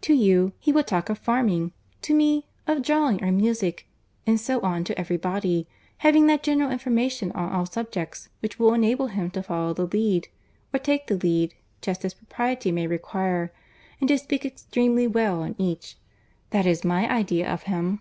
To 0.00 0.12
you, 0.12 0.54
he 0.58 0.72
will 0.72 0.82
talk 0.82 1.08
of 1.08 1.18
farming; 1.20 1.70
to 2.02 2.12
me, 2.12 2.48
of 2.66 2.82
drawing 2.82 3.22
or 3.22 3.30
music; 3.30 3.86
and 4.26 4.40
so 4.40 4.60
on 4.62 4.82
to 4.82 4.98
every 4.98 5.16
body, 5.16 5.68
having 5.98 6.26
that 6.26 6.42
general 6.42 6.72
information 6.72 7.30
on 7.30 7.52
all 7.52 7.64
subjects 7.64 8.28
which 8.40 8.58
will 8.58 8.74
enable 8.74 9.06
him 9.06 9.30
to 9.30 9.42
follow 9.44 9.72
the 9.72 9.86
lead, 9.86 10.26
or 10.74 10.80
take 10.80 11.06
the 11.06 11.14
lead, 11.16 11.54
just 11.80 12.04
as 12.04 12.12
propriety 12.14 12.72
may 12.72 12.88
require, 12.88 13.52
and 14.00 14.08
to 14.08 14.18
speak 14.18 14.44
extremely 14.44 15.06
well 15.06 15.42
on 15.44 15.54
each; 15.58 15.96
that 16.50 16.66
is 16.66 16.82
my 16.82 17.08
idea 17.08 17.48
of 17.48 17.62
him." 17.70 18.00